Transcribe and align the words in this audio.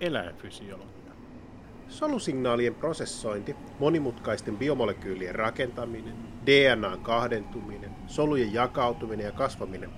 eläinfysiologia. 0.00 1.12
Solusignaalien 1.88 2.74
prosessointi, 2.74 3.56
monimutkaisten 3.78 4.56
biomolekyylien 4.56 5.34
rakentaminen, 5.34 6.14
DNAn 6.46 7.00
kahdentuminen, 7.00 7.90
solujen 8.06 8.54
jakautuminen 8.54 9.26
ja 9.26 9.32
kasvaminen. 9.32 9.90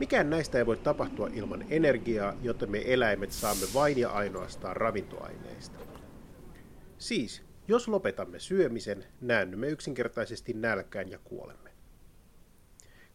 Mikään 0.00 0.30
näistä 0.30 0.58
ei 0.58 0.66
voi 0.66 0.76
tapahtua 0.76 1.28
ilman 1.32 1.64
energiaa, 1.70 2.34
jota 2.42 2.66
me 2.66 2.82
eläimet 2.86 3.32
saamme 3.32 3.66
vain 3.74 3.98
ja 3.98 4.10
ainoastaan 4.10 4.76
ravintoaineista. 4.76 5.78
Siis, 6.98 7.42
jos 7.68 7.88
lopetamme 7.88 8.38
syömisen, 8.38 9.04
näännymme 9.20 9.68
yksinkertaisesti 9.68 10.52
nälkään 10.52 11.10
ja 11.10 11.18
kuolemme. 11.18 11.70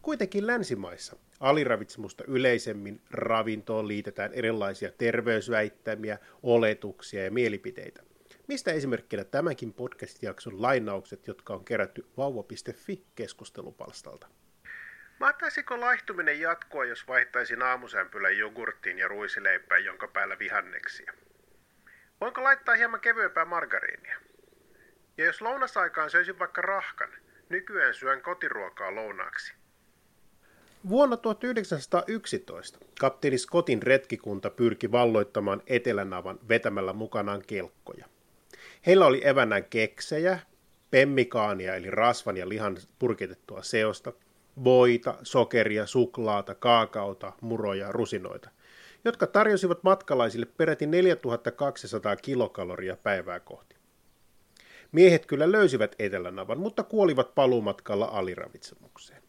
Kuitenkin 0.01 0.47
länsimaissa 0.47 1.15
aliravitsemusta 1.39 2.23
yleisemmin 2.27 3.01
ravintoon 3.11 3.87
liitetään 3.87 4.33
erilaisia 4.33 4.91
terveysväittämiä, 4.91 6.17
oletuksia 6.43 7.23
ja 7.23 7.31
mielipiteitä. 7.31 8.03
Mistä 8.47 8.71
esimerkkinä 8.71 9.23
tämänkin 9.23 9.73
podcast-jakson 9.73 10.61
lainaukset, 10.61 11.27
jotka 11.27 11.53
on 11.53 11.65
kerätty 11.65 12.05
vauva.fi 12.17 13.05
keskustelupalstalta. 13.15 14.27
Mahtaisiko 15.19 15.79
laihtuminen 15.79 16.39
jatkua, 16.39 16.85
jos 16.85 17.07
vaihtaisin 17.07 17.61
aamusämpylän 17.61 18.37
jogurttiin 18.37 18.99
ja 18.99 19.07
ruisileipään, 19.07 19.85
jonka 19.85 20.07
päällä 20.07 20.39
vihanneksia? 20.39 21.13
Voinko 22.21 22.43
laittaa 22.43 22.75
hieman 22.75 22.99
kevyempää 22.99 23.45
margariinia? 23.45 24.17
Ja 25.17 25.25
jos 25.25 25.41
lounasaikaan 25.41 26.09
söisin 26.09 26.39
vaikka 26.39 26.61
rahkan, 26.61 27.09
nykyään 27.49 27.93
syön 27.93 28.21
kotiruokaa 28.21 28.95
lounaaksi. 28.95 29.58
Vuonna 30.87 31.17
1911 31.17 32.79
kapteeni 32.99 33.37
Scottin 33.37 33.83
retkikunta 33.83 34.49
pyrki 34.49 34.91
valloittamaan 34.91 35.61
Etelänavan 35.67 36.39
vetämällä 36.49 36.93
mukanaan 36.93 37.41
kelkkoja. 37.47 38.05
Heillä 38.85 39.05
oli 39.05 39.27
evänään 39.27 39.63
keksejä, 39.63 40.39
pemmikaania 40.91 41.75
eli 41.75 41.91
rasvan 41.91 42.37
ja 42.37 42.49
lihan 42.49 42.77
purkitettua 42.99 43.63
seosta, 43.63 44.13
voita, 44.63 45.15
sokeria, 45.23 45.85
suklaata, 45.85 46.55
kaakaota, 46.55 47.33
muroja, 47.41 47.91
rusinoita, 47.91 48.49
jotka 49.05 49.27
tarjosivat 49.27 49.83
matkalaisille 49.83 50.45
peräti 50.45 50.85
4200 50.87 52.15
kilokaloria 52.15 52.97
päivää 53.03 53.39
kohti. 53.39 53.75
Miehet 54.91 55.25
kyllä 55.25 55.51
löysivät 55.51 55.95
Etelänavan, 55.99 56.59
mutta 56.59 56.83
kuolivat 56.83 57.35
paluumatkalla 57.35 58.05
aliravitsemukseen. 58.05 59.28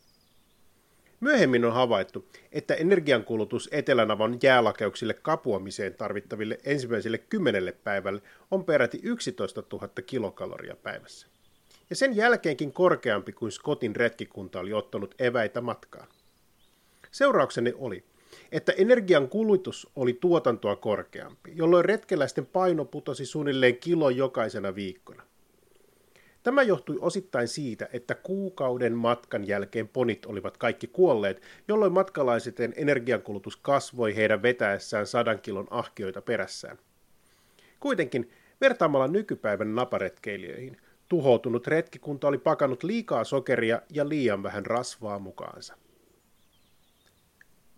Myöhemmin 1.20 1.64
on 1.64 1.72
havaittu, 1.72 2.28
että 2.52 2.74
energiankulutus 2.74 3.68
Etelänavan 3.72 4.38
jäälakeuksille 4.42 5.14
kapuamiseen 5.14 5.94
tarvittaville 5.94 6.58
ensimmäiselle 6.64 7.18
kymmenelle 7.18 7.72
päivälle 7.72 8.22
on 8.50 8.64
peräti 8.64 9.00
11 9.02 9.62
000 9.72 9.88
kilokaloria 10.06 10.76
päivässä. 10.76 11.26
Ja 11.90 11.96
sen 11.96 12.16
jälkeenkin 12.16 12.72
korkeampi 12.72 13.32
kuin 13.32 13.52
Scottin 13.52 13.96
retkikunta 13.96 14.60
oli 14.60 14.72
ottanut 14.72 15.14
eväitä 15.18 15.60
matkaan. 15.60 16.08
Seuraukseni 17.10 17.72
oli, 17.76 18.04
että 18.52 18.72
energian 18.72 19.28
kulutus 19.28 19.88
oli 19.96 20.12
tuotantoa 20.12 20.76
korkeampi, 20.76 21.52
jolloin 21.54 21.84
retkeläisten 21.84 22.46
paino 22.46 22.84
putosi 22.84 23.26
suunnilleen 23.26 23.76
kilo 23.76 24.10
jokaisena 24.10 24.74
viikkona. 24.74 25.29
Tämä 26.42 26.62
johtui 26.62 26.98
osittain 27.00 27.48
siitä, 27.48 27.88
että 27.92 28.14
kuukauden 28.14 28.94
matkan 28.94 29.46
jälkeen 29.46 29.88
ponit 29.88 30.26
olivat 30.26 30.56
kaikki 30.56 30.86
kuolleet, 30.86 31.42
jolloin 31.68 31.92
matkalaiseten 31.92 32.72
energiankulutus 32.76 33.56
kasvoi 33.56 34.16
heidän 34.16 34.42
vetäessään 34.42 35.06
sadan 35.06 35.40
kilon 35.40 35.66
ahkioita 35.70 36.22
perässään. 36.22 36.78
Kuitenkin 37.80 38.30
vertaamalla 38.60 39.08
nykypäivän 39.08 39.74
naparetkeilijöihin, 39.74 40.76
tuhoutunut 41.08 41.66
retkikunta 41.66 42.28
oli 42.28 42.38
pakannut 42.38 42.82
liikaa 42.82 43.24
sokeria 43.24 43.82
ja 43.90 44.08
liian 44.08 44.42
vähän 44.42 44.66
rasvaa 44.66 45.18
mukaansa. 45.18 45.74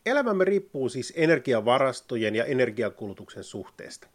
Elämämme 0.07 0.45
riippuu 0.45 0.89
siis 0.89 1.13
energiavarastojen 1.17 2.35
ja 2.35 2.45
energiankulutuksen 2.45 3.45
suhteesta. 3.45 4.09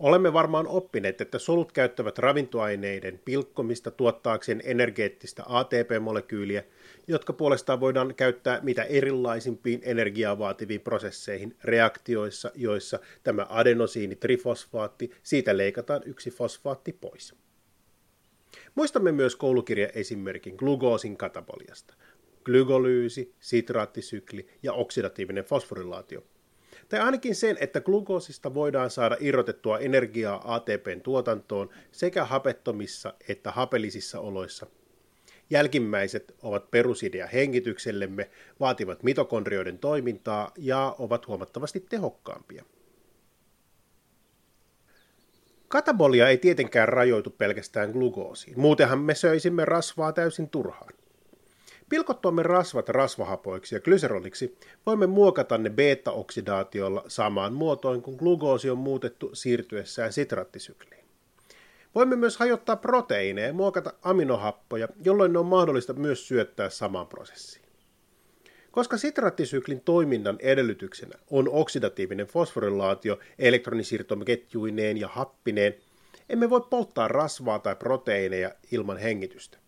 Olemme 0.00 0.32
varmaan 0.32 0.66
oppineet, 0.66 1.20
että 1.20 1.38
solut 1.38 1.72
käyttävät 1.72 2.18
ravintoaineiden 2.18 3.20
pilkkomista 3.24 3.90
tuottaakseen 3.90 4.62
energeettistä 4.64 5.42
ATP-molekyyliä, 5.46 6.64
jotka 7.06 7.32
puolestaan 7.32 7.80
voidaan 7.80 8.14
käyttää 8.14 8.60
mitä 8.62 8.82
erilaisimpiin 8.82 9.80
energiaa 9.84 10.38
vaativiin 10.38 10.80
prosesseihin 10.80 11.56
reaktioissa, 11.64 12.50
joissa 12.54 12.98
tämä 13.22 13.46
adenosiinitrifosfaatti, 13.48 15.10
siitä 15.22 15.56
leikataan 15.56 16.02
yksi 16.04 16.30
fosfaatti 16.30 16.92
pois. 16.92 17.34
Muistamme 18.74 19.12
myös 19.12 19.36
koulukirjaesimerkin 19.36 20.54
glukoosin 20.56 21.16
kataboliasta. 21.16 21.94
Glygolyysi, 22.44 23.34
sitraattisykli 23.40 24.48
ja 24.62 24.72
oksidatiivinen 24.72 25.44
fosforilaatio– 25.44 26.22
tai 26.90 27.00
ainakin 27.00 27.34
sen, 27.34 27.56
että 27.60 27.80
glukoosista 27.80 28.54
voidaan 28.54 28.90
saada 28.90 29.16
irrotettua 29.20 29.78
energiaa 29.78 30.54
ATPn 30.54 31.00
tuotantoon 31.02 31.70
sekä 31.92 32.24
hapettomissa 32.24 33.14
että 33.28 33.50
hapellisissa 33.50 34.20
oloissa. 34.20 34.66
Jälkimmäiset 35.50 36.34
ovat 36.42 36.70
perusidea 36.70 37.26
hengityksellemme, 37.26 38.30
vaativat 38.60 39.02
mitokondrioiden 39.02 39.78
toimintaa 39.78 40.52
ja 40.58 40.94
ovat 40.98 41.26
huomattavasti 41.26 41.80
tehokkaampia. 41.80 42.64
Katabolia 45.68 46.28
ei 46.28 46.38
tietenkään 46.38 46.88
rajoitu 46.88 47.30
pelkästään 47.30 47.90
glukoosiin, 47.90 48.60
muutenhan 48.60 48.98
me 49.00 49.14
söisimme 49.14 49.64
rasvaa 49.64 50.12
täysin 50.12 50.50
turhaan. 50.50 50.99
Pilkottuamme 51.90 52.42
rasvat 52.42 52.88
rasvahapoiksi 52.88 53.74
ja 53.74 53.80
glyseroliksi 53.80 54.58
voimme 54.86 55.06
muokata 55.06 55.58
ne 55.58 55.70
beta-oksidaatiolla 55.70 57.04
samaan 57.08 57.52
muotoon 57.52 58.02
kuin 58.02 58.16
glukoosi 58.16 58.70
on 58.70 58.78
muutettu 58.78 59.30
siirtyessään 59.32 60.12
sitraattisykliin. 60.12 61.04
Voimme 61.94 62.16
myös 62.16 62.36
hajottaa 62.36 62.76
proteiineja 62.76 63.46
ja 63.46 63.52
muokata 63.52 63.92
aminohappoja, 64.02 64.88
jolloin 65.04 65.32
ne 65.32 65.38
on 65.38 65.46
mahdollista 65.46 65.92
myös 65.92 66.28
syöttää 66.28 66.70
samaan 66.70 67.06
prosessiin. 67.06 67.64
Koska 68.70 68.96
sitraattisyklin 68.96 69.80
toiminnan 69.80 70.36
edellytyksenä 70.40 71.18
on 71.30 71.48
oksidatiivinen 71.48 72.26
fosforilaatio 72.26 73.18
elektronisiirtomeketjuineen 73.38 74.96
ja 74.96 75.08
happineen, 75.08 75.74
emme 76.28 76.50
voi 76.50 76.60
polttaa 76.70 77.08
rasvaa 77.08 77.58
tai 77.58 77.76
proteiineja 77.76 78.50
ilman 78.72 78.96
hengitystä. 78.98 79.58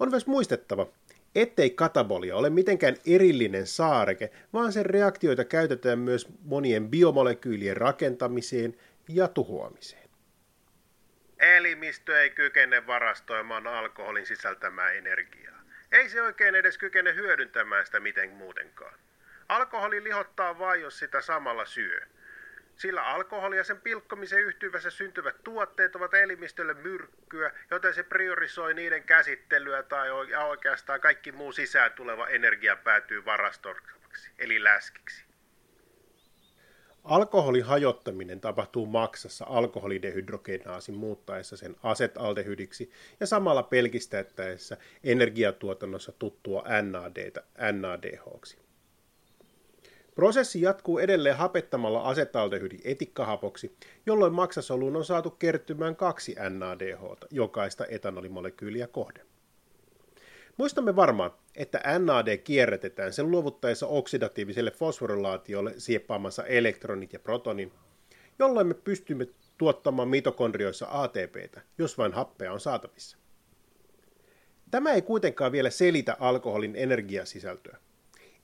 On 0.00 0.10
myös 0.10 0.26
muistettava, 0.26 0.86
ettei 1.34 1.70
katabolia 1.70 2.36
ole 2.36 2.50
mitenkään 2.50 2.96
erillinen 3.06 3.66
saareke, 3.66 4.30
vaan 4.52 4.72
sen 4.72 4.86
reaktioita 4.86 5.44
käytetään 5.44 5.98
myös 5.98 6.28
monien 6.42 6.88
biomolekyylien 6.88 7.76
rakentamiseen 7.76 8.76
ja 9.08 9.28
tuhoamiseen. 9.28 10.10
Elimistö 11.38 12.22
ei 12.22 12.30
kykene 12.30 12.86
varastoimaan 12.86 13.66
alkoholin 13.66 14.26
sisältämää 14.26 14.90
energiaa. 14.90 15.60
Ei 15.92 16.08
se 16.08 16.22
oikein 16.22 16.54
edes 16.54 16.78
kykene 16.78 17.14
hyödyntämään 17.14 17.86
sitä 17.86 18.00
miten 18.00 18.30
muutenkaan. 18.30 18.94
Alkoholi 19.48 20.04
lihottaa 20.04 20.58
vain, 20.58 20.80
jos 20.80 20.98
sitä 20.98 21.20
samalla 21.20 21.64
syö. 21.64 22.00
Sillä 22.80 23.02
alkoholi 23.02 23.56
ja 23.56 23.64
sen 23.64 23.80
pilkkomisen 23.80 24.40
yhtyvässä 24.40 24.90
syntyvät 24.90 25.44
tuotteet 25.44 25.96
ovat 25.96 26.14
elimistölle 26.14 26.74
myrkkyä, 26.74 27.52
joten 27.70 27.94
se 27.94 28.02
priorisoi 28.02 28.74
niiden 28.74 29.02
käsittelyä 29.02 29.82
tai 29.82 30.10
oikeastaan 30.44 31.00
kaikki 31.00 31.32
muu 31.32 31.52
sisään 31.52 31.92
tuleva 31.92 32.28
energia 32.28 32.76
päätyy 32.76 33.24
varastoitavaksi, 33.24 34.30
eli 34.38 34.64
läskiksi. 34.64 35.24
Alkoholin 37.04 37.64
hajottaminen 37.64 38.40
tapahtuu 38.40 38.86
maksassa 38.86 39.44
alkoholidehydrogenaasin 39.48 40.94
muuttaessa 40.94 41.56
sen 41.56 41.76
asetaldehydiksi 41.82 42.92
ja 43.20 43.26
samalla 43.26 43.62
pelkistettäessä 43.62 44.76
energiatuotannossa 45.04 46.12
tuttua 46.12 46.64
NADtä 46.82 47.42
NADHksi. 47.72 48.69
Prosessi 50.20 50.60
jatkuu 50.60 50.98
edelleen 50.98 51.36
hapettamalla 51.36 52.02
asetaldehydi 52.02 52.78
etikkahapoksi, 52.84 53.76
jolloin 54.06 54.32
maksasoluun 54.32 54.96
on 54.96 55.04
saatu 55.04 55.30
kertymään 55.30 55.96
kaksi 55.96 56.36
NADH 56.50 57.00
jokaista 57.30 57.86
etanolimolekyliä 57.86 58.86
kohden. 58.86 59.26
Muistamme 60.56 60.96
varmaan, 60.96 61.30
että 61.54 61.80
NAD 61.98 62.36
kierrätetään 62.36 63.12
sen 63.12 63.30
luovuttaessa 63.30 63.86
oksidatiiviselle 63.86 64.70
fosforilaatiolle 64.70 65.74
sieppaamansa 65.78 66.44
elektronit 66.44 67.12
ja 67.12 67.18
protonin, 67.18 67.72
jolloin 68.38 68.66
me 68.66 68.74
pystymme 68.74 69.26
tuottamaan 69.58 70.08
mitokondrioissa 70.08 70.86
ATPtä, 70.90 71.60
jos 71.78 71.98
vain 71.98 72.12
happea 72.12 72.52
on 72.52 72.60
saatavissa. 72.60 73.16
Tämä 74.70 74.92
ei 74.92 75.02
kuitenkaan 75.02 75.52
vielä 75.52 75.70
selitä 75.70 76.16
alkoholin 76.20 76.76
energiasisältöä. 76.76 77.78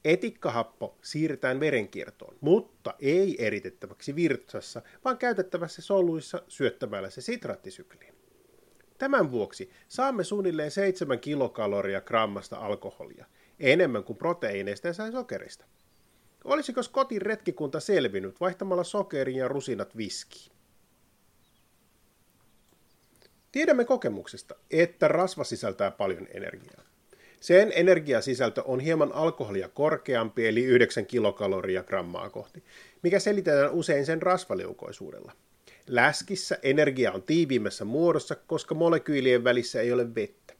Etikkahappo 0.06 0.98
siirretään 1.02 1.60
verenkiertoon, 1.60 2.36
mutta 2.40 2.94
ei 2.98 3.46
eritettäväksi 3.46 4.16
virtsassa, 4.16 4.82
vaan 5.04 5.18
käytettävässä 5.18 5.82
soluissa 5.82 6.42
syöttämällä 6.48 7.10
se 7.10 7.20
sitraattisykliin. 7.20 8.14
Tämän 8.98 9.30
vuoksi 9.30 9.70
saamme 9.88 10.24
suunnilleen 10.24 10.70
7 10.70 11.20
kilokaloria 11.20 12.00
grammasta 12.00 12.56
alkoholia, 12.56 13.26
enemmän 13.60 14.04
kuin 14.04 14.16
proteiineista 14.16 14.88
ja 14.88 14.94
sokerista. 15.12 15.64
Olisiko 16.44 16.80
kotin 16.92 17.22
retkikunta 17.22 17.80
selvinnyt 17.80 18.40
vaihtamalla 18.40 18.84
sokerin 18.84 19.36
ja 19.36 19.48
rusinat 19.48 19.96
viskiin? 19.96 20.52
Tiedämme 23.52 23.84
kokemuksesta, 23.84 24.54
että 24.70 25.08
rasva 25.08 25.44
sisältää 25.44 25.90
paljon 25.90 26.26
energiaa. 26.34 26.95
Sen 27.40 27.72
energiasisältö 27.74 28.62
on 28.64 28.80
hieman 28.80 29.12
alkoholia 29.12 29.68
korkeampi, 29.68 30.48
eli 30.48 30.64
9 30.64 31.06
kilokaloria 31.06 31.82
grammaa 31.82 32.30
kohti, 32.30 32.64
mikä 33.02 33.18
selitetään 33.18 33.72
usein 33.72 34.06
sen 34.06 34.22
rasvaliukoisuudella. 34.22 35.32
Läskissä 35.86 36.58
energia 36.62 37.12
on 37.12 37.22
tiiviimmässä 37.22 37.84
muodossa, 37.84 38.34
koska 38.34 38.74
molekyylien 38.74 39.44
välissä 39.44 39.80
ei 39.80 39.92
ole 39.92 40.14
vettä. 40.14 40.54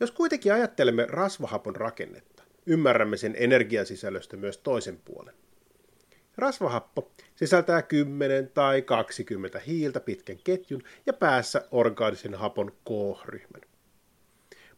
Jos 0.00 0.10
kuitenkin 0.10 0.52
ajattelemme 0.52 1.06
rasvahapon 1.08 1.76
rakennetta, 1.76 2.42
ymmärrämme 2.66 3.16
sen 3.16 3.34
energiasisällöstä 3.38 4.36
myös 4.36 4.58
toisen 4.58 4.98
puolen. 5.04 5.34
Rasvahappo 6.36 7.10
sisältää 7.34 7.82
10 7.82 8.50
tai 8.54 8.82
20 8.82 9.58
hiiltä 9.58 10.00
pitkän 10.00 10.38
ketjun 10.44 10.82
ja 11.06 11.12
päässä 11.12 11.62
orgaanisen 11.70 12.34
hapon 12.34 12.72
K-ryhmän. 12.72 13.69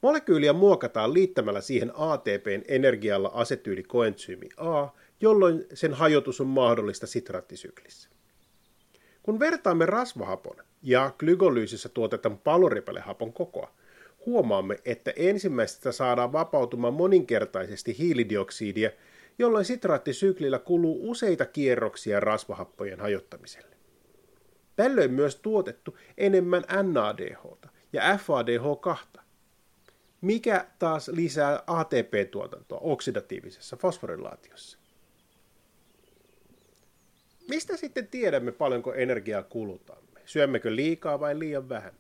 Molekyyliä 0.03 0.53
muokataan 0.53 1.15
liittämällä 1.15 1.61
siihen 1.61 1.93
ATPn 1.95 2.63
energialla 2.69 3.31
asetyylikoentsyymi 3.35 4.49
A, 4.57 4.89
jolloin 5.21 5.67
sen 5.75 5.93
hajotus 5.93 6.41
on 6.41 6.47
mahdollista 6.47 7.07
sitraattisyklissä. 7.07 8.09
Kun 9.23 9.41
vertaamme 9.41 9.87
rasvahapon 9.87 10.57
ja 10.83 11.11
glygolyysissä 11.19 11.89
tuotetun 11.89 12.39
paloripelehapon 12.39 13.33
kokoa, 13.33 13.75
huomaamme, 14.27 14.77
että 14.85 15.13
ensimmäisestä 15.17 15.93
saadaan 15.93 16.33
vapautumaan 16.33 16.95
moninkertaisesti 16.95 17.99
hiilidioksidia, 17.99 18.91
jolloin 19.39 19.65
sitraattisyklillä 19.65 20.59
kuluu 20.59 21.11
useita 21.11 21.47
kierroksia 21.47 22.21
rasvahappojen 22.21 23.01
hajottamiselle. 23.01 23.77
Tällöin 24.77 25.13
myös 25.13 25.37
tuotettu 25.37 25.99
enemmän 26.19 26.65
NADH 26.93 27.69
ja 27.93 28.03
FADH2, 28.17 29.22
mikä 30.23 30.67
taas 30.79 31.09
lisää 31.09 31.63
ATP-tuotantoa 31.67 32.79
oksidatiivisessa 32.79 33.77
fosforilaatiossa. 33.77 34.79
Mistä 37.49 37.77
sitten 37.77 38.07
tiedämme 38.07 38.53
paljonko 38.53 38.95
energiaa 38.95 39.43
kulutamme? 39.43 40.21
Syömmekö 40.25 40.77
liikaa 40.77 41.21
vai 41.21 41.39
liian 41.39 41.69
vähän? 41.69 41.93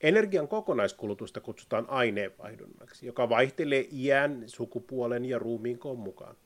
Energian 0.00 0.48
kokonaiskulutusta 0.48 1.40
kutsutaan 1.40 1.90
aineenvaihdunnaksi, 1.90 3.06
joka 3.06 3.28
vaihtelee 3.28 3.88
iän, 3.92 4.44
sukupuolen 4.46 5.24
ja 5.24 5.38
ruumiin 5.38 5.78
koon 5.78 5.98
mukaan. 5.98 6.36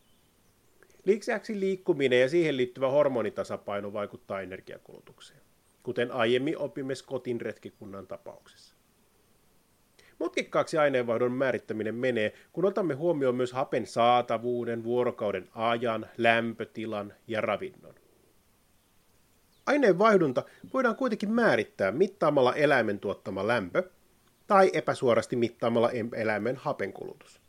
Lisäksi 1.05 1.61
liikkuminen 1.61 2.21
ja 2.21 2.29
siihen 2.29 2.57
liittyvä 2.57 2.89
hormonitasapaino 2.91 3.93
vaikuttaa 3.93 4.41
energiakulutukseen, 4.41 5.41
kuten 5.83 6.13
aiemmin 6.13 6.59
opimme 6.59 6.95
Scottin 6.95 7.41
retkikunnan 7.41 8.07
tapauksessa. 8.07 8.76
Mutkikkaaksi 10.19 10.79
aineenvaihdon 10.79 11.33
määrittäminen 11.33 11.95
menee, 11.95 12.33
kun 12.53 12.65
otamme 12.65 12.95
huomioon 12.95 13.35
myös 13.35 13.53
hapen 13.53 13.87
saatavuuden, 13.87 14.85
vuorokauden 14.85 15.49
ajan, 15.55 16.07
lämpötilan 16.19 17.15
ja 17.27 17.41
ravinnon. 17.41 17.95
Aineenvaihdunta 19.67 20.45
voidaan 20.75 20.97
kuitenkin 20.97 21.31
määrittää 21.31 21.93
mittaamalla 21.93 22.55
eläimen 22.55 23.01
tuottama 23.01 23.47
lämpö 23.47 23.91
tai 24.47 24.71
epäsuorasti 24.73 25.37
mittaamalla 25.37 25.91
eläimen 26.17 26.57
hapenkulutus. 26.57 27.41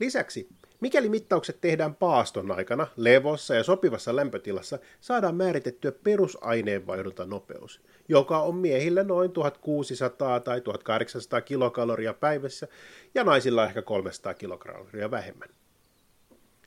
Lisäksi, 0.00 0.48
mikäli 0.84 1.08
mittaukset 1.08 1.60
tehdään 1.60 1.94
paaston 1.94 2.50
aikana, 2.50 2.86
levossa 2.96 3.54
ja 3.54 3.62
sopivassa 3.62 4.16
lämpötilassa, 4.16 4.78
saadaan 5.00 5.34
määritettyä 5.34 5.92
perusaineenvaihdunta-nopeus, 5.92 7.80
joka 8.08 8.40
on 8.40 8.56
miehillä 8.56 9.02
noin 9.02 9.30
1600 9.30 10.40
tai 10.40 10.60
1800 10.60 11.40
kilokaloria 11.40 12.14
päivässä 12.14 12.68
ja 13.14 13.24
naisilla 13.24 13.64
ehkä 13.64 13.82
300 13.82 14.34
kilokaloria 14.34 15.10
vähemmän. 15.10 15.48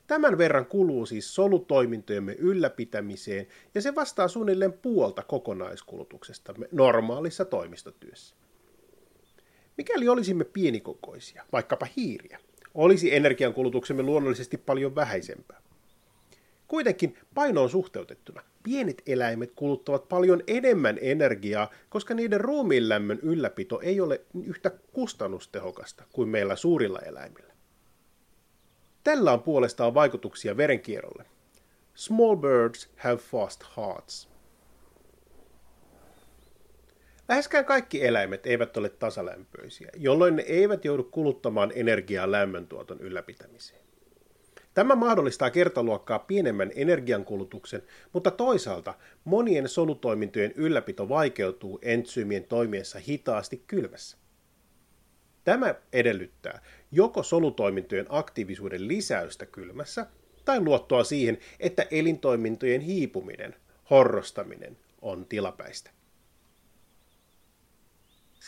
Tämän 0.06 0.38
verran 0.38 0.66
kuluu 0.66 1.06
siis 1.06 1.34
solutoimintojemme 1.34 2.32
ylläpitämiseen 2.32 3.46
ja 3.74 3.82
se 3.82 3.94
vastaa 3.94 4.28
suunnilleen 4.28 4.72
puolta 4.72 5.22
kokonaiskulutuksestamme 5.22 6.68
normaalissa 6.72 7.44
toimistotyössä. 7.44 8.36
Mikäli 9.76 10.08
olisimme 10.08 10.44
pienikokoisia, 10.44 11.44
vaikkapa 11.52 11.86
hiiriä, 11.96 12.38
olisi 12.74 13.14
energiankulutuksemme 13.14 14.02
luonnollisesti 14.02 14.56
paljon 14.56 14.94
vähäisempää. 14.94 15.62
Kuitenkin 16.68 17.18
painoon 17.34 17.70
suhteutettuna 17.70 18.42
pienet 18.62 19.02
eläimet 19.06 19.52
kuluttavat 19.56 20.08
paljon 20.08 20.42
enemmän 20.46 20.98
energiaa, 21.00 21.70
koska 21.88 22.14
niiden 22.14 22.40
ruumiin 22.40 22.88
lämmön 22.88 23.18
ylläpito 23.22 23.80
ei 23.80 24.00
ole 24.00 24.20
yhtä 24.44 24.70
kustannustehokasta 24.92 26.04
kuin 26.12 26.28
meillä 26.28 26.56
suurilla 26.56 26.98
eläimillä. 26.98 27.52
Tällä 29.04 29.32
on 29.32 29.42
puolestaan 29.42 29.94
vaikutuksia 29.94 30.56
verenkierrolle. 30.56 31.24
Small 31.94 32.36
birds 32.36 32.90
have 32.96 33.16
fast 33.16 33.64
hearts. 33.76 34.28
Läheskään 37.28 37.64
kaikki 37.64 38.06
eläimet 38.06 38.46
eivät 38.46 38.76
ole 38.76 38.88
tasalämpöisiä, 38.88 39.90
jolloin 39.96 40.36
ne 40.36 40.42
eivät 40.42 40.84
joudu 40.84 41.04
kuluttamaan 41.04 41.72
energiaa 41.74 42.30
lämmöntuoton 42.30 43.00
ylläpitämiseen. 43.00 43.80
Tämä 44.74 44.94
mahdollistaa 44.94 45.50
kertaluokkaa 45.50 46.18
pienemmän 46.18 46.70
energiankulutuksen, 46.74 47.82
mutta 48.12 48.30
toisaalta 48.30 48.94
monien 49.24 49.68
solutoimintojen 49.68 50.52
ylläpito 50.56 51.08
vaikeutuu 51.08 51.78
entsyymien 51.82 52.44
toimiessa 52.44 52.98
hitaasti 52.98 53.64
kylmässä. 53.66 54.16
Tämä 55.44 55.74
edellyttää 55.92 56.62
joko 56.92 57.22
solutoimintojen 57.22 58.06
aktiivisuuden 58.08 58.88
lisäystä 58.88 59.46
kylmässä 59.46 60.06
tai 60.44 60.60
luottoa 60.60 61.04
siihen, 61.04 61.38
että 61.60 61.86
elintoimintojen 61.90 62.80
hiipuminen, 62.80 63.54
horrostaminen 63.90 64.76
on 65.02 65.26
tilapäistä. 65.26 65.90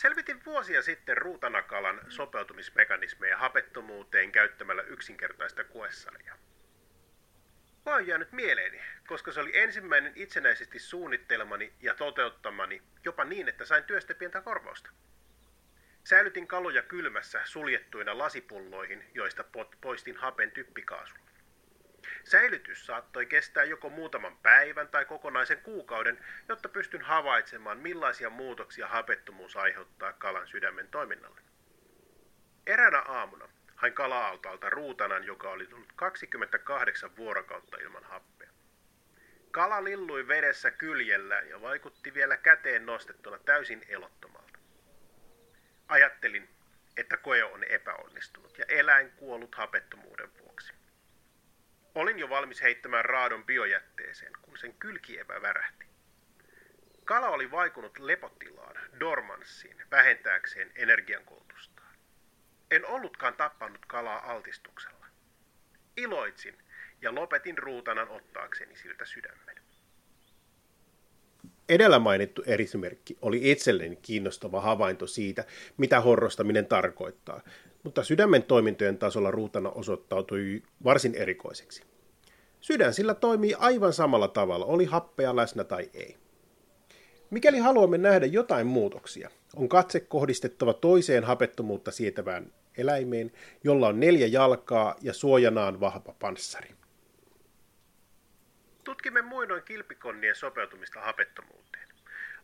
Selvitin 0.01 0.45
vuosia 0.45 0.81
sitten 0.81 1.17
ruutanakalan 1.17 2.01
sopeutumismekanismeja 2.09 3.37
hapettomuuteen 3.37 4.31
käyttämällä 4.31 4.81
yksinkertaista 4.81 5.63
koesarjaa. 5.63 6.37
Mä 7.85 7.95
on 7.95 8.07
jäänyt 8.07 8.31
mieleeni, 8.31 8.81
koska 9.07 9.31
se 9.31 9.39
oli 9.39 9.57
ensimmäinen 9.57 10.13
itsenäisesti 10.15 10.79
suunnittelemani 10.79 11.73
ja 11.81 11.95
toteuttamani 11.95 12.81
jopa 13.05 13.25
niin, 13.25 13.49
että 13.49 13.65
sain 13.65 13.83
työstä 13.83 14.15
pientä 14.15 14.41
korvausta. 14.41 14.89
Säilytin 16.03 16.47
kaloja 16.47 16.81
kylmässä 16.81 17.41
suljettuina 17.45 18.17
lasipulloihin, 18.17 19.03
joista 19.13 19.43
poistin 19.81 20.17
hapen 20.17 20.51
typpikaasulla. 20.51 21.30
Säilytys 22.23 22.85
saattoi 22.85 23.25
kestää 23.25 23.63
joko 23.63 23.89
muutaman 23.89 24.37
päivän 24.37 24.87
tai 24.87 25.05
kokonaisen 25.05 25.61
kuukauden, 25.61 26.25
jotta 26.49 26.69
pystyn 26.69 27.01
havaitsemaan, 27.01 27.77
millaisia 27.77 28.29
muutoksia 28.29 28.87
hapettomuus 28.87 29.55
aiheuttaa 29.57 30.13
kalan 30.13 30.47
sydämen 30.47 30.87
toiminnalle. 30.87 31.41
Eräänä 32.67 32.99
aamuna 32.99 33.49
hain 33.75 33.93
kala-altalta 33.93 34.69
ruutanan, 34.69 35.23
joka 35.23 35.49
oli 35.49 35.67
tullut 35.67 35.93
28 35.95 37.17
vuorokautta 37.17 37.77
ilman 37.77 38.03
happea. 38.03 38.49
Kala 39.51 39.83
lillui 39.83 40.27
vedessä 40.27 40.71
kyljellä 40.71 41.39
ja 41.39 41.61
vaikutti 41.61 42.13
vielä 42.13 42.37
käteen 42.37 42.85
nostettuna 42.85 43.37
täysin 43.37 43.85
elottomalta. 43.87 44.59
Ajattelin, 45.87 46.49
että 46.97 47.17
koe 47.17 47.43
on 47.43 47.63
epäonnistunut 47.63 48.57
ja 48.57 48.65
eläin 48.67 49.11
kuollut 49.11 49.55
hapettomuuden 49.55 50.29
vuoksi. 50.39 50.73
Olin 51.95 52.19
jo 52.19 52.29
valmis 52.29 52.61
heittämään 52.61 53.05
raadon 53.05 53.45
biojätteeseen, 53.45 54.31
kun 54.41 54.57
sen 54.57 54.73
kylkievä 54.73 55.41
värähti. 55.41 55.85
Kala 57.05 57.29
oli 57.29 57.51
vaikunut 57.51 57.99
lepotilaan, 57.99 58.75
dormanssiin, 58.99 59.77
vähentääkseen 59.91 60.71
energiankulutustaan. 60.75 61.95
En 62.71 62.85
ollutkaan 62.85 63.33
tappanut 63.33 63.85
kalaa 63.85 64.31
altistuksella. 64.31 65.05
Iloitsin 65.97 66.57
ja 67.01 67.15
lopetin 67.15 67.57
ruutanan 67.57 68.09
ottaakseni 68.09 68.75
siltä 68.75 69.05
sydämen. 69.05 69.61
Edellä 71.69 71.99
mainittu 71.99 72.43
esimerkki 72.45 73.17
oli 73.21 73.51
itselleni 73.51 73.95
kiinnostava 73.95 74.61
havainto 74.61 75.07
siitä, 75.07 75.45
mitä 75.77 76.01
horrostaminen 76.01 76.65
tarkoittaa, 76.65 77.41
mutta 77.83 78.03
sydämen 78.03 78.43
toimintojen 78.43 78.97
tasolla 78.97 79.31
ruutana 79.31 79.69
osoittautui 79.69 80.63
varsin 80.83 81.15
erikoiseksi. 81.15 81.83
Sydän 82.61 82.93
sillä 82.93 83.13
toimii 83.13 83.53
aivan 83.53 83.93
samalla 83.93 84.27
tavalla, 84.27 84.65
oli 84.65 84.85
happea 84.85 85.35
läsnä 85.35 85.63
tai 85.63 85.89
ei. 85.93 86.17
Mikäli 87.29 87.57
haluamme 87.57 87.97
nähdä 87.97 88.25
jotain 88.25 88.67
muutoksia, 88.67 89.29
on 89.55 89.69
katse 89.69 89.99
kohdistettava 89.99 90.73
toiseen 90.73 91.23
hapettomuutta 91.23 91.91
sietävään 91.91 92.53
eläimeen, 92.77 93.31
jolla 93.63 93.87
on 93.87 93.99
neljä 93.99 94.27
jalkaa 94.27 94.95
ja 95.01 95.13
suojanaan 95.13 95.79
vahva 95.79 96.15
panssari. 96.19 96.69
Tutkimme 98.83 99.21
muinoin 99.21 99.63
kilpikonnien 99.63 100.35
sopeutumista 100.35 101.01
hapettomuuteen. 101.01 101.87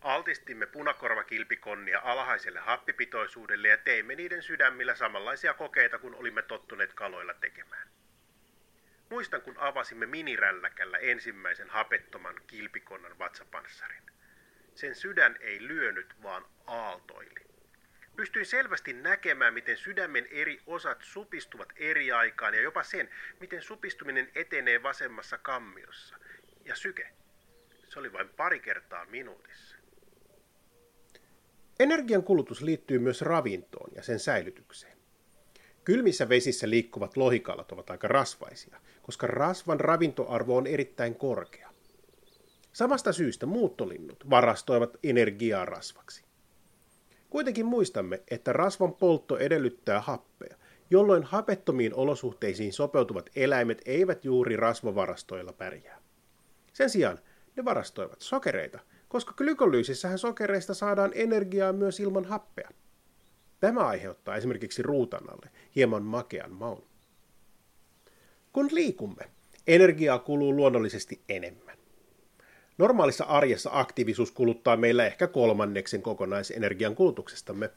Altistimme 0.02 0.66
punakorvakilpikonnia 0.66 2.02
alhaiselle 2.04 2.60
happipitoisuudelle 2.60 3.68
ja 3.68 3.78
teimme 3.78 4.16
niiden 4.16 4.44
sydämillä 4.44 4.96
samanlaisia 4.96 5.54
kokeita 5.54 6.00
kuin 6.00 6.16
olimme 6.16 6.42
tottuneet 6.42 6.94
kaloilla 6.94 7.34
tekemään. 7.34 7.88
Muistan, 9.10 9.42
kun 9.42 9.58
avasimme 9.58 10.06
minirälläkällä 10.06 10.98
ensimmäisen 10.98 11.70
hapettoman 11.70 12.36
kilpikonnan 12.48 13.20
vatsapanssarin. 13.20 14.04
Sen 14.76 14.96
sydän 14.96 15.38
ei 15.40 15.68
lyönyt, 15.68 16.24
vaan 16.24 16.46
aaltoili. 16.68 17.48
Pystyin 18.16 18.46
selvästi 18.46 18.94
näkemään, 18.94 19.54
miten 19.54 19.78
sydämen 19.78 20.28
eri 20.32 20.62
osat 20.66 20.98
supistuvat 21.02 21.74
eri 21.76 22.12
aikaan 22.12 22.54
ja 22.54 22.62
jopa 22.62 22.84
sen, 22.84 23.10
miten 23.40 23.62
supistuminen 23.62 24.32
etenee 24.36 24.84
vasemmassa 24.84 25.38
kammiossa. 25.38 26.18
Ja 26.66 26.76
syke, 26.76 27.10
se 27.90 28.00
oli 28.00 28.14
vain 28.14 28.30
pari 28.30 28.60
kertaa 28.60 29.06
minuutissa. 29.06 29.78
Energian 31.80 32.24
kulutus 32.24 32.62
liittyy 32.62 33.00
myös 33.00 33.22
ravintoon 33.22 33.90
ja 33.96 34.04
sen 34.04 34.20
säilytykseen. 34.20 34.98
Kylmissä 35.84 36.30
vesissä 36.30 36.70
liikkuvat 36.70 37.18
lohikalat 37.18 37.72
ovat 37.72 37.90
aika 37.90 38.08
rasvaisia, 38.08 38.80
koska 39.02 39.28
rasvan 39.28 39.80
ravintoarvo 39.80 40.58
on 40.58 40.68
erittäin 40.68 41.16
korkea. 41.16 41.70
Samasta 42.74 43.14
syystä 43.14 43.46
muuttolinnut 43.46 44.30
varastoivat 44.30 44.98
energiaa 45.04 45.66
rasvaksi. 45.66 46.24
Kuitenkin 47.30 47.66
muistamme, 47.66 48.22
että 48.32 48.54
rasvan 48.54 48.94
poltto 48.94 49.38
edellyttää 49.38 50.02
happea, 50.02 50.58
jolloin 50.90 51.24
hapettomiin 51.24 51.94
olosuhteisiin 51.94 52.74
sopeutuvat 52.74 53.30
eläimet 53.36 53.82
eivät 53.86 54.26
juuri 54.26 54.56
rasvavarastoilla 54.56 55.54
pärjää. 55.54 56.02
Sen 56.74 56.90
sijaan 56.90 57.20
ne 57.56 57.66
varastoivat 57.66 58.22
sokereita, 58.22 58.80
koska 59.10 59.34
glykolyysissähän 59.34 60.18
sokereista 60.18 60.74
saadaan 60.74 61.12
energiaa 61.16 61.74
myös 61.74 62.00
ilman 62.00 62.26
happea. 62.26 62.70
Tämä 63.60 63.88
aiheuttaa 63.88 64.36
esimerkiksi 64.36 64.84
ruutanalle 64.84 65.50
hieman 65.76 66.04
makean 66.04 66.52
maun. 66.52 66.84
Kun 68.54 68.70
liikumme, 68.72 69.24
energiaa 69.68 70.20
kuluu 70.20 70.56
luonnollisesti 70.56 71.22
enemmän. 71.30 71.78
Normaalissa 72.78 73.24
arjessa 73.24 73.70
aktiivisuus 73.74 74.32
kuluttaa 74.32 74.78
meillä 74.78 75.06
ehkä 75.06 75.28
kolmanneksen 75.28 76.02
kokonaisenergian 76.02 76.96
kulutuksestamme. 76.96 77.70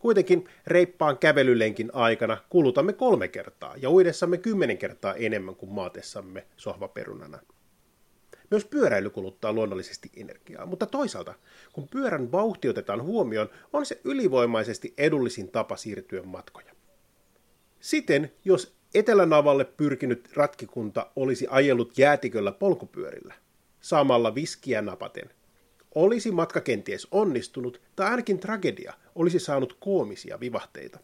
Kuitenkin 0.00 0.48
reippaan 0.66 1.18
kävelylenkin 1.18 1.90
aikana 1.94 2.38
kulutamme 2.50 2.92
kolme 2.92 3.28
kertaa 3.28 3.74
ja 3.76 3.90
uidessamme 3.90 4.38
kymmenen 4.38 4.78
kertaa 4.78 5.14
enemmän 5.14 5.56
kuin 5.56 5.72
maatessamme 5.72 6.46
sohvaperunana. 6.56 7.38
Myös 8.50 8.64
pyöräily 8.64 9.10
kuluttaa 9.10 9.52
luonnollisesti 9.52 10.10
energiaa, 10.16 10.66
mutta 10.66 10.86
toisaalta, 10.86 11.34
kun 11.72 11.88
pyörän 11.88 12.32
vauhti 12.32 12.68
otetaan 12.68 13.02
huomioon, 13.02 13.50
on 13.72 13.86
se 13.86 14.00
ylivoimaisesti 14.04 14.94
edullisin 14.98 15.48
tapa 15.48 15.76
siirtyä 15.76 16.22
matkoja. 16.22 16.72
Siten, 17.80 18.32
jos 18.44 18.74
Etelänavalle 18.94 19.64
pyrkinyt 19.64 20.28
ratkikunta 20.34 21.10
olisi 21.16 21.46
ajellut 21.50 21.98
jäätiköllä 21.98 22.52
polkupyörillä, 22.52 23.34
samalla 23.80 24.34
viskiä 24.34 24.82
napaten, 24.82 25.30
olisi 25.94 26.30
matka 26.30 26.60
kenties 26.60 27.08
onnistunut 27.10 27.80
tai 27.96 28.10
ainakin 28.10 28.38
tragedia 28.38 28.94
olisi 29.14 29.38
saanut 29.38 29.76
koomisia 29.80 30.40
vivahteita. 30.40 30.98